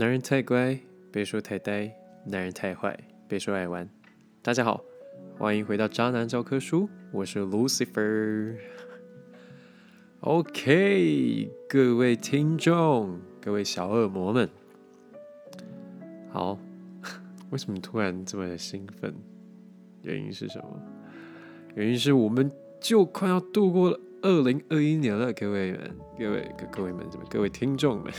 [0.00, 0.80] 男人太乖，
[1.12, 1.90] 别说太呆；
[2.24, 3.86] 男人太坏，别说爱玩。
[4.40, 4.82] 大家好，
[5.36, 8.56] 欢迎回到渣男教科书，我是 Lucifer。
[10.20, 14.48] OK，各位听众，各位小恶魔们，
[16.30, 16.58] 好，
[17.50, 19.14] 为什么突然这么兴奋？
[20.00, 20.82] 原因是什么？
[21.74, 28.10] 原因是我们就快要度过了二零二一年了，各位们，各位各各位们，各位听众们。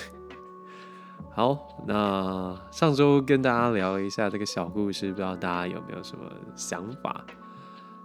[1.29, 1.57] 好，
[1.87, 6.25] 那上周跟大家聊一下这个小故事，不知道大家有没有什么
[6.55, 7.23] 想法？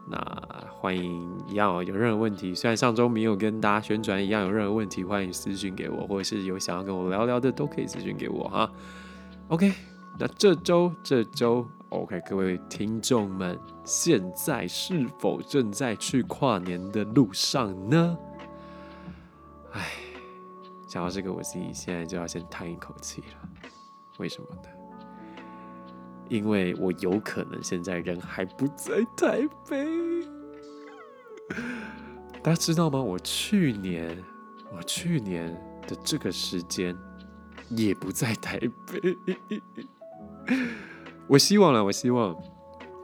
[0.09, 0.17] 那
[0.71, 8.71] 欢迎一样有任何问题，虽然上周没有跟大家宣传，一样有任何问题欢迎私信给我，或者是有想要跟我聊聊的都可以私信给我哈。
[9.49, 9.73] OK，
[10.19, 18.17] 那这周这周 OK，各位听众们，现在是否正在去跨年的路上呢？
[19.73, 20.06] 唉。
[20.87, 23.49] 想到这个，我自己现在就要先叹一口气了。
[24.19, 24.63] 为什么呢？
[26.29, 29.87] 因为我有可能现在人还不在台北。
[32.43, 33.01] 大家知道吗？
[33.01, 34.17] 我去年，
[34.77, 35.53] 我去年
[35.87, 36.97] 的这个时间
[37.71, 39.17] 也不在台北。
[41.27, 42.37] 我希望了，我希望，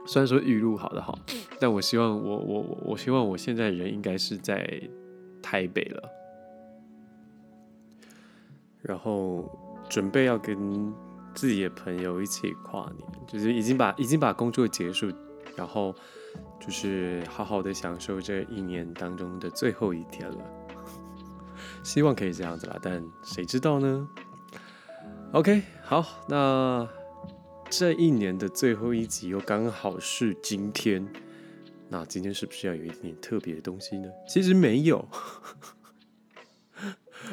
[0.05, 1.17] 虽然说语录好的好，
[1.59, 4.81] 但我希望我我我我希望我现在人应该是在
[5.41, 6.09] 台北了。
[8.83, 9.49] 然后
[9.89, 10.93] 准备要跟
[11.33, 15.11] 自己的朋友一起跨年，就是已经把已经把工作结束，
[15.55, 15.95] 然后
[16.59, 20.37] 就是好好的享受这一年当中的最后一天了。
[21.83, 24.07] 希望可以这样子啦，但谁知道呢
[25.31, 26.87] ？OK，好，那
[27.69, 31.07] 这一年的最后一集又刚好是今天，
[31.89, 34.07] 那今天是不是要有一点特别的东西呢？
[34.27, 35.07] 其实没有。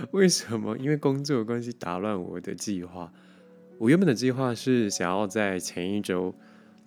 [0.12, 0.76] 为什么？
[0.78, 3.12] 因为工作关系打乱我的计划。
[3.78, 6.34] 我原本的计划是想要在前一周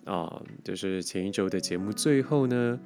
[0.04, 2.78] 啊，就是前一周的节目最后呢，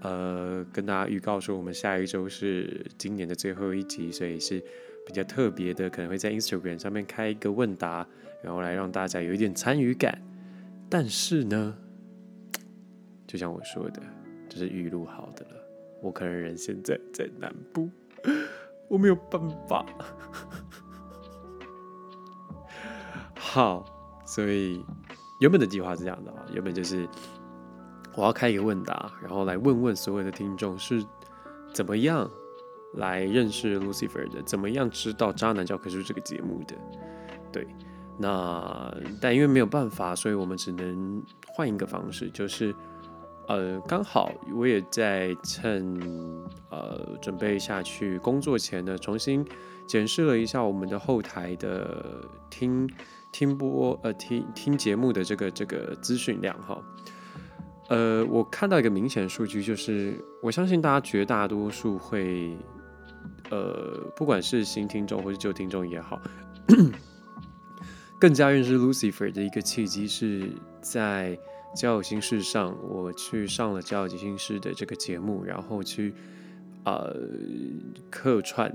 [0.00, 4.62] 呃，跟大家预告说我们下一周是今年的最后一集，所以是
[5.06, 8.06] 比较特别的，可能会在 Instagram 上面开一个问答，
[8.42, 10.20] 然后来让大家有一点参与感。
[10.90, 11.76] 但是呢，
[13.26, 14.02] 就像我说的，
[14.48, 15.52] 这是预录好的了。
[16.02, 17.88] 我可能人现在在南部。
[18.94, 19.84] 我没有办法。
[23.34, 23.84] 好，
[24.24, 24.86] 所以
[25.40, 27.08] 原本的计划是这样的啊，原本就是
[28.14, 31.04] 我要开一个问答，然后来问问所有的听众是
[31.72, 32.30] 怎么样
[32.92, 36.76] 来认识 Lucifer 的，怎么样知道《渣男教科书》这个节目的。
[37.50, 37.66] 对，
[38.16, 42.72] 那但因为没有办法，所以我们只能换一个方式，就是。
[43.46, 46.00] 呃，刚好我也在趁
[46.70, 49.44] 呃准备下去工作前呢，重新
[49.86, 52.88] 检视了一下我们的后台的听
[53.30, 56.82] 听播呃听听节目的这个这个资讯量哈。
[57.90, 62.56] 呃，我看到一个明显数据，就是我相信大家绝大多数会
[63.50, 66.18] 呃，不管是新听众或是旧听众也好，
[68.18, 70.48] 更加认识 Lucifer 的一个契机是
[70.80, 71.38] 在。
[71.74, 76.14] 交友心事上，我去上了交友心事的这个节目，然后去
[76.84, 77.14] 呃
[78.08, 78.72] 客串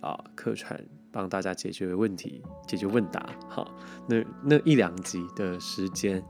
[0.00, 0.78] 啊客串
[1.12, 3.24] 帮大家解决问题，解决问答。
[3.48, 3.72] 好，
[4.08, 6.22] 那那一两集的时间，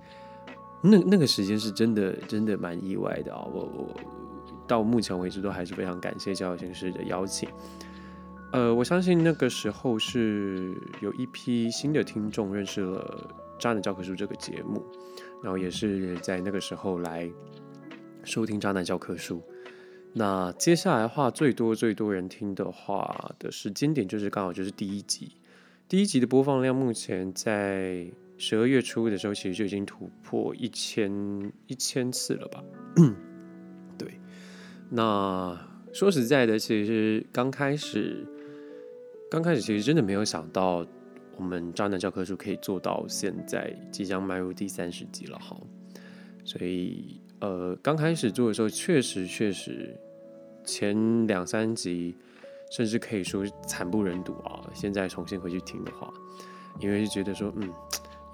[0.82, 3.42] 那那个时间是真的真的蛮意外的啊！
[3.44, 4.00] 我我
[4.66, 7.48] 到目前为止都还是非常感谢交友心事的邀请。
[8.52, 13.26] 呃，我相信那个时候是有一批新的听众认识了
[13.60, 14.84] 《渣男教科书》这个节目。
[15.42, 17.28] 然后也是在那个时候来
[18.24, 19.38] 收听《渣男教科书》。
[20.14, 25.36] 那接下来的话，最多最多人听的话的时间点，就是刚好就是第一集。
[25.88, 28.06] 第一集的播放量，目前在
[28.38, 32.62] 十二月初的时候，其实就已经突破一千一千次了吧？
[33.98, 34.20] 对。
[34.90, 35.58] 那
[35.92, 38.26] 说实在的，其实刚开始，
[39.30, 40.86] 刚开始其实真的没有想到。
[41.42, 45.56] 我们渣男教科书可以做到现在即将迈入第三十集了哈，
[46.44, 49.92] 所以呃刚开始做的时候确实确实
[50.64, 52.14] 前两三集
[52.70, 54.62] 甚至可以说惨不忍睹啊。
[54.72, 56.14] 现在重新回去听的话，
[56.78, 57.68] 因为觉得说嗯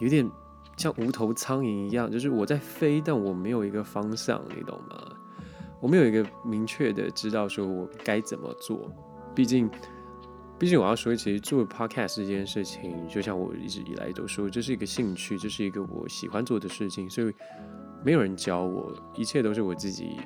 [0.01, 0.31] 有点
[0.77, 5.17] 像无头苍蝇一样，就是我在飞，但我没有一个方向，你懂吗？
[5.81, 8.93] 我没有一个明确的知道说我该怎么做，
[9.35, 9.71] 毕竟。
[10.59, 17.33] 毕竟我要说，其实做 podcast 这件事情，就像我一直以来都说，这是一个兴趣，这是一个我喜欢做的事情，所以
[18.05, 20.17] 没有人教我，一切都是我自己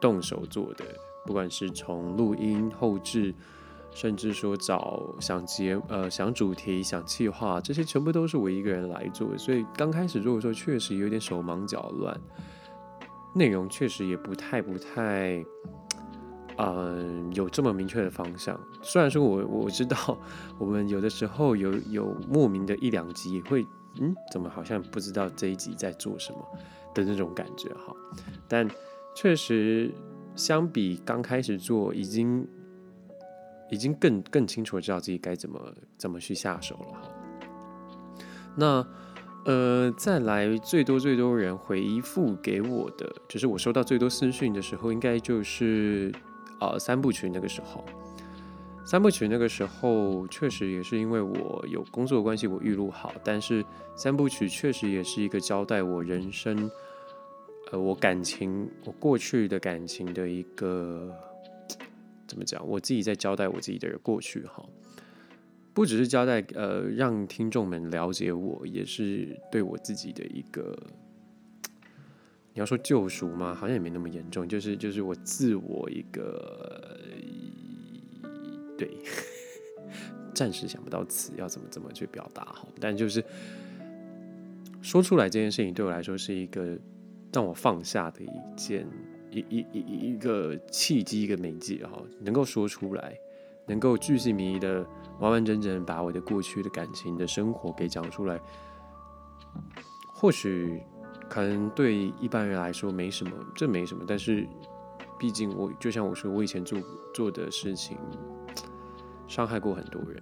[0.00, 0.84] 动手做的。
[1.24, 3.32] 不管是从录音、后置、
[3.92, 9.36] 甚至说找想节呃想主题、想计划，这些全部都是我一个人来做。
[9.38, 12.20] 所以刚开始做的时候，确实有点手忙脚乱，
[13.34, 15.44] 内容确实也不太不太，
[16.58, 18.58] 嗯，有这么明确的方向。
[18.82, 20.18] 虽然说我我知道，
[20.58, 23.64] 我们有的时候有有莫名的一两集会，
[24.00, 26.38] 嗯，怎么好像不知道这一集在做什么
[26.94, 27.94] 的那种感觉哈，
[28.48, 28.68] 但
[29.14, 29.92] 确实。
[30.38, 32.46] 相比刚开始做，已经
[33.70, 35.58] 已经更更清楚的知道自己该怎么
[35.96, 37.08] 怎么去下手了哈。
[38.54, 38.86] 那
[39.46, 46.12] 呃，再来最多最多人回复给我的，就是我收到最多私讯的时候，应该就是
[46.60, 47.84] 呃三部曲那个时候。
[48.84, 53.64] 三部曲那个时候确实也是因为我有工作关系，我预录好，但是
[53.96, 56.70] 三部曲确实也是一个交代我人生。
[57.72, 61.12] 呃，我感情，我过去的感情的一个
[62.28, 62.64] 怎么讲？
[62.64, 64.64] 我自己在交代我自己的过去哈，
[65.74, 70.78] 不只是交代，呃，让听众们了解我，也是对我自己的一个，
[72.56, 73.54] 你要说救赎吗？
[73.54, 76.98] 好像也没那么严重，就是就是我自我一个，
[78.76, 78.96] 对，
[80.34, 83.22] 暂时想不到词要怎么怎么去表达哈，但就是
[84.80, 86.76] 说出来这件事情对我来说是一个。
[87.32, 88.86] 让我放下的一件
[89.30, 89.80] 一一一
[90.12, 93.14] 一个契机，一个媒介哈，能够说出来，
[93.66, 94.82] 能够巨细靡遗的
[95.20, 98.40] 完完整整把我的过去的感情的生活给讲出来，
[100.14, 100.80] 或许
[101.28, 104.46] 可能对一般人来说没什么，这没什么，但是
[105.18, 106.78] 毕竟我就像我说，我以前做
[107.14, 107.96] 做的事情
[109.26, 110.20] 伤害过很多人，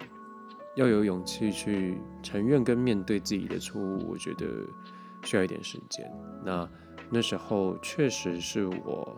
[0.74, 4.46] 要有勇气去承认跟面对自己的错误，我觉得
[5.22, 6.10] 需要一点时间。
[6.44, 6.68] 那。
[7.10, 9.16] 那时候确实是我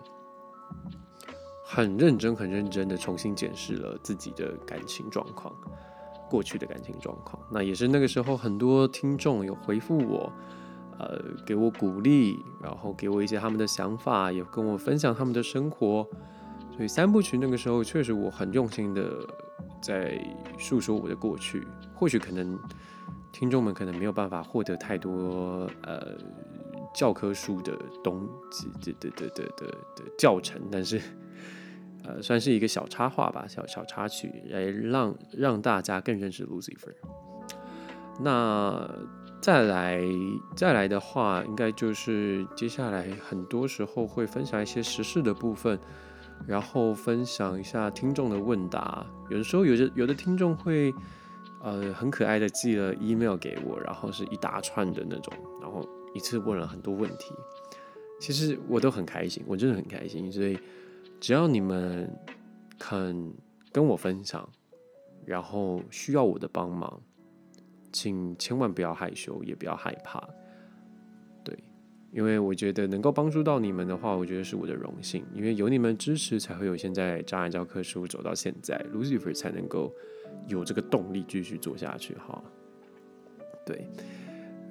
[1.64, 5.54] 很认真、很认真的重新检视了自己的感情状况，
[6.28, 7.40] 过去的感情状况。
[7.50, 10.30] 那也是那个时候，很多听众有回复我，
[10.98, 16.06] 呃，给我鼓励，然后给我一些他们的想法，也跟我分享他们的生活。
[16.74, 19.10] 所以三部曲那个时候，确实我很用心的
[19.80, 20.20] 在
[20.58, 21.66] 诉说我的过去。
[21.94, 22.58] 或许可能
[23.32, 26.16] 听众们可能没有办法获得太多，呃。
[26.94, 29.66] 教科书的东西的的的的的
[29.96, 30.98] 的教程，但是
[32.02, 36.94] 呃， 算是一个小插画吧，小小插曲，来让让大家更认识 Lucifer。
[38.18, 38.88] 那
[39.46, 40.02] 再来
[40.56, 45.78] 再来的话，应该就是接下来很多时候会分享一些时事的部分，
[46.48, 49.06] 然后分享一下听众的问答。
[49.30, 50.92] 有的时候，有的有的听众会
[51.62, 55.32] 呃很可爱的寄了 email 给我，然后是一大串的那种，
[55.62, 55.88] 然后。
[56.12, 57.34] 一次问了很多问题，
[58.18, 60.32] 其实我都很开心，我真的很开心。
[60.32, 60.58] 所以
[61.20, 62.10] 只要你们
[62.78, 63.34] 肯
[63.70, 64.48] 跟我分享，
[65.26, 66.98] 然后需要我的帮忙，
[67.96, 70.22] 请千万不要害羞，也不要害怕。
[71.42, 71.56] 对，
[72.12, 75.24] 因为我觉得能够帮助到你们的话，我觉得是我的荣幸。
[75.34, 79.90] 因为有你们支持，才会有现在障碍教科书走到现在，Lucifer 才能够
[80.46, 82.14] 有这个动力继续做下去。
[82.16, 82.44] 哈，
[83.64, 83.86] 对。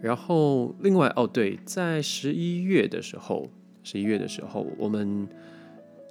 [0.03, 3.49] 然后，另外哦，对，在十一月的时候，
[3.81, 5.27] 十一月的时候，我们《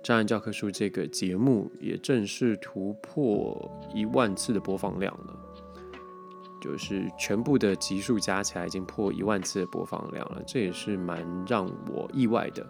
[0.02, 5.38] 障碍教科书》这个节目也正式突破一万次的播放量了，
[6.64, 12.66] 就是全部的集数加起来已经破一万次的播放量了，这也是蛮让我意外的。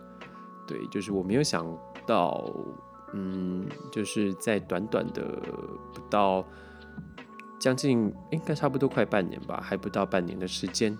[0.67, 1.65] 对，就是我没有想
[2.05, 2.45] 到，
[3.13, 5.23] 嗯，就是在短短的
[5.93, 6.45] 不到。
[7.61, 10.99] 将近应该差不多快半年吧，还不到半年的时间，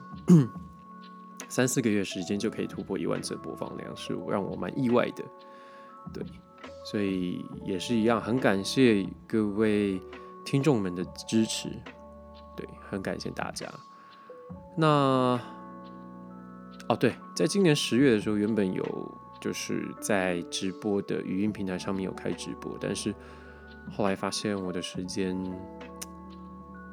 [1.49, 5.25] 三四个月时间就可以突破一万次的播放量，是让我蛮意外的。
[6.13, 6.25] 对，
[6.85, 10.01] 所以也是一样，很感谢各位
[10.45, 11.69] 听众们的支持，
[12.57, 13.67] 对，很感谢大家。
[14.77, 15.41] 那
[16.89, 23.15] 哦，对，在今年十月的时候，原本有就是在直播的语音平台上面有开直播，但是
[23.91, 25.37] 后来发现我的时间。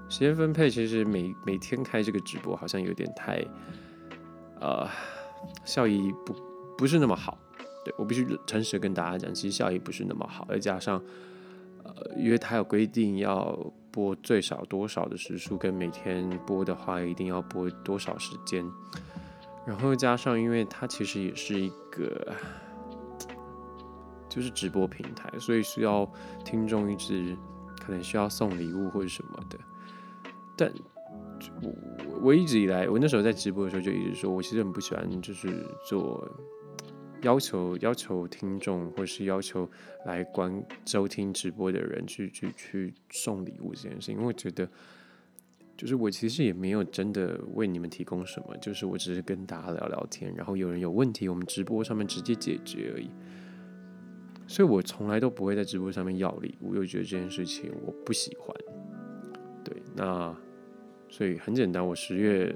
[0.10, 3.41] 时间分配其实每每天开这个直播好像有点太，
[4.60, 4.86] 呃，
[5.63, 6.36] 效益不
[6.77, 7.38] 不是那么好。
[7.86, 10.46] 对我必须诚实跟大家讲，其实效益不是那么好。
[10.50, 11.01] 再加上，
[11.86, 13.58] 呃，因为它有规定要
[13.92, 18.66] 播最少多少的时数，跟每天播的话一定要播多少时间。
[19.66, 22.34] 然后加上，因为它其实也是一个
[24.28, 26.12] 就是直播平台，所以需要
[26.44, 27.38] 听众一直
[27.80, 29.60] 可能需要送礼物或者什么的。
[30.58, 30.72] 但
[31.62, 31.72] 我
[32.24, 36.28] 我一直以来，我那时候在直播的时候就一直说，我其实很不喜欢就是做
[37.22, 39.70] 要求要求听众，或是要求
[40.06, 44.68] 来观收听直播的人去去去送礼物这件事情，因为我觉得，
[45.78, 53.10] 就是我其实也没有真的为你们提供什么，就是我只是跟大家聊聊天，然后有人有问题，我们直播上面直接解决而已。
[54.48, 58.54] 所以我从来都不会在直播上面要礼物，又觉得这件事情我不喜欢。
[59.63, 60.36] 对，那
[61.08, 62.54] 所以很简单，我十月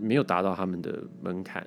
[0.00, 1.64] 没有达到他们的门槛，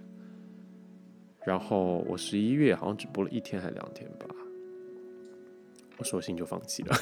[1.46, 4.26] 然后我十一月好像只播了一天还是两天吧，
[5.98, 6.98] 我索性就放弃了。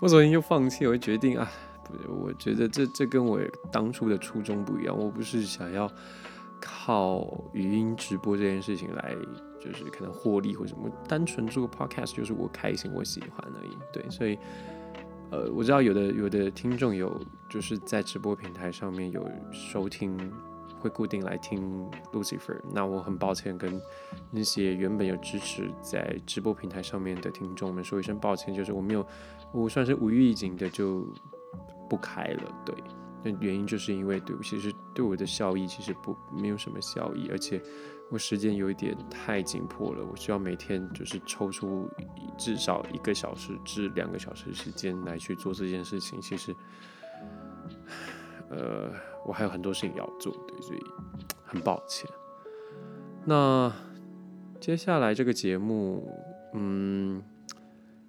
[0.00, 1.50] 我索性就放弃，我决定啊，
[1.84, 5.90] 不，我觉得这这跟我当初的初衷不一样，我不是想要。
[6.62, 9.16] 靠语音直播这件事情来，
[9.58, 13.70] 就是可能获利或什么，单纯做个 podcast 就是我开心我喜欢而已。
[13.90, 14.38] 对，所以，
[15.30, 17.18] 呃，我知道有的有的听众有
[17.48, 20.14] 就是在直播平台上面有收听，
[20.80, 22.58] 会固定来听 Lucifer。
[22.72, 23.80] 那我很抱歉跟
[24.30, 29.06] 那些原本有支持在直播平台上面的听众们说一声抱歉，就是我没有，
[29.52, 31.06] 我算是无预警的就
[31.88, 32.42] 不开了。
[32.64, 32.74] 对。
[33.22, 37.60] 那原因就是因为对，其实对我的效益其实不没有什么效益，而且
[38.08, 41.86] 我时间有一点太紧迫了，我需要每天就是抽出
[42.38, 46.18] 至少一个小时至两个小时时间来去做这件事情。
[46.18, 46.56] 其实，
[48.50, 48.90] 呃，
[49.26, 50.80] 我还有很多事情要做，对，所以
[51.44, 52.10] 很抱歉。
[53.24, 53.72] 那
[54.60, 56.12] 接下来这个节目，
[56.52, 57.22] 嗯，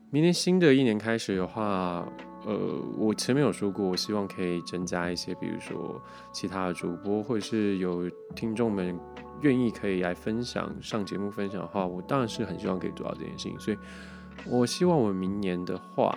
[0.10, 2.06] 明年新的一年开始的话。
[2.44, 2.58] 呃，
[2.98, 9.00] 我前面有说过，我希望可以增加一些，比如说其他的主播，或者是有听众们
[9.42, 13.60] 愿意可以来分享上节目分享的话，我当然是很希望可以做到这件事情。
[13.60, 13.78] 所以，
[14.48, 16.12] 我希望我明年的话，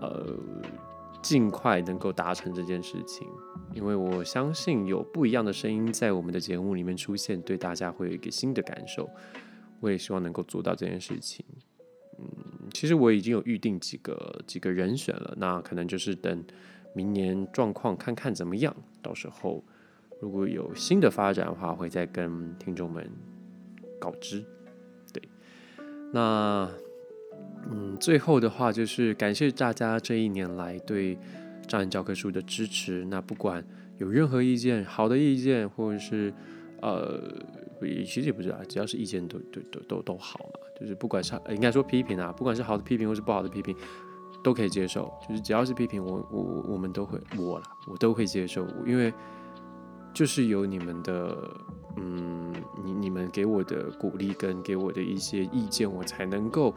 [0.00, 0.36] 呃，
[1.22, 3.26] 尽快能够达成这件事情，
[3.74, 9.08] 因为我相信有不一样的声音在我们的节目里面出现，对大家会有一个新的感受。
[9.80, 11.44] 我也希望能够做到这件事情。
[12.18, 12.26] 嗯，
[12.72, 16.44] 其实我已经有预定几个几个人选了，那可能就是等
[16.94, 19.62] 明年状况看看怎么样，到时候
[20.20, 23.08] 如果有新的发展的话，会再跟听众们
[24.00, 24.44] 告知。
[25.12, 25.22] 对，
[26.12, 26.68] 那，
[27.98, 31.18] 最后的话就是感谢大家这一年来对
[31.66, 33.04] 障碍教科书的支持。
[33.06, 33.64] 那不管
[33.98, 36.32] 有任何意见，好的意见或者是
[36.80, 37.20] 呃。
[37.80, 43.72] 也其实也不是啊，只要是意见都都都都都好嘛，就是不管是应该说批评啊，不管是好的批评或是不好的批评，
[44.42, 45.08] 都可以接受。
[45.28, 48.66] 就是只要是批评，我我我们都会我啦，我都会接受。
[48.84, 49.14] 因为
[50.12, 51.38] 就是有你们的，
[51.98, 52.52] 嗯，
[52.84, 56.74] 你你们给我的鼓励跟给我的一些意见，我才能够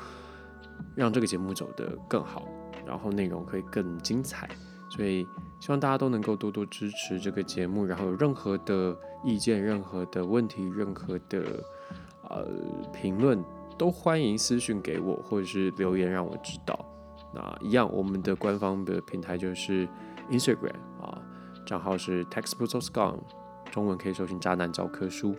[0.96, 2.48] 让这个节目走得更好，
[2.86, 4.50] 然后内容可以更精彩。
[4.90, 5.26] 所以
[5.60, 11.64] 希望大家都能够多多支持这个节目，然后有任何的意见、任何的问题、任何的
[12.30, 12.46] 呃
[12.92, 13.42] 评论，
[13.78, 16.78] 都欢迎私讯给我，或者是留言让我知道。
[17.34, 19.88] 那一样，我们的官方的平台就是
[20.30, 21.22] Instagram 啊，
[21.66, 23.22] 账号是 Textbooks Gone，
[23.72, 25.34] 中文可以搜寻“渣男教科书”。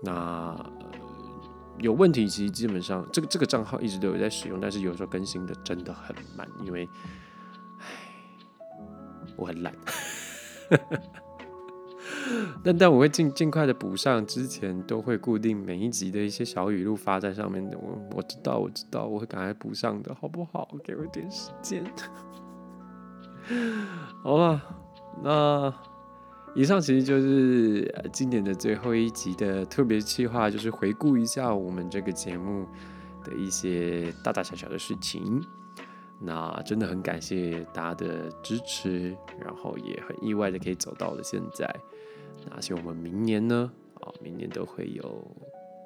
[0.00, 0.54] 那
[1.80, 6.88] 有问题其实基本上这个这个账号一直都有在使用，但是有时候更新的真的很慢，因为。
[9.36, 9.72] 我很懒，
[12.62, 17.78] 但但我会尽尽快的补上，之前都会固定每一集的一些小语录发在上面的。
[17.78, 20.68] 我我知道，我知道，我会赶快补上的，好不好？
[20.84, 21.82] 给我点时间。
[24.22, 24.60] 好了，
[25.22, 25.72] 那
[26.54, 32.66] 以上其实就是今年的最后一集的特别计划，就是回顾一下我们这个节目
[33.24, 35.40] 的一些大大小小的事情。
[36.22, 41.72] 那真的很感谢大家的支持，然后也很意外的可以走到了现在。
[42.50, 45.26] 那希望我们明年呢，啊，明年都会有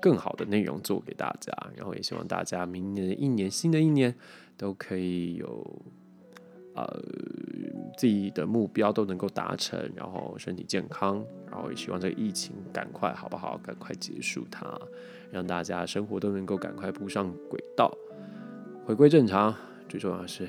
[0.01, 4.13] 更好的内容做给大家，然后也希望大家明年的一年，新的一年
[4.57, 5.83] 都可以有
[6.75, 7.03] 呃
[7.97, 14.67] 自己的目标都能够达成，然后身体健康，然后也希望这个疫情赶快好不好，赶快结束它，
[15.31, 17.91] 让大家生活都能够赶快步上轨道，
[18.85, 19.55] 回归正常。
[19.89, 20.49] 最重要的是，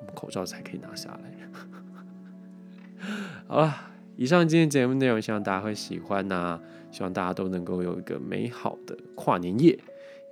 [0.00, 1.48] 我们口罩才可以拿下来。
[3.46, 3.74] 好了，
[4.16, 6.60] 以上今天节目内容，希望大家会喜欢呐。
[6.90, 9.76] 希望大家都能够有一个美好的跨年夜，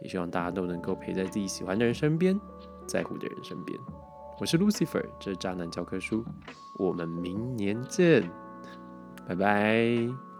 [0.00, 2.40] 也希望大家都能够陪在自己喜欢的人身边，
[2.86, 3.76] 在乎的人身边。
[4.42, 6.24] 我是 Lucifer，这是渣男教科书，
[6.74, 8.28] 我们明年见，
[9.24, 10.31] 拜拜。